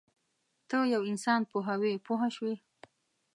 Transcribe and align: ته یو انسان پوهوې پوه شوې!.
ته 0.69 0.77
یو 0.93 1.01
انسان 1.11 1.41
پوهوې 1.51 1.93
پوه 2.05 2.23
شوې!. 2.35 2.55